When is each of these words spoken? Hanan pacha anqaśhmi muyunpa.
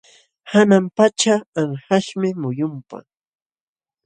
Hanan 0.51 0.85
pacha 0.95 1.35
anqaśhmi 1.61 2.29
muyunpa. 2.41 2.97